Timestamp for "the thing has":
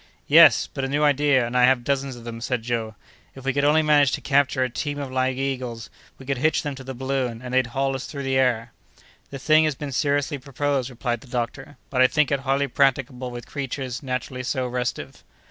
9.29-9.75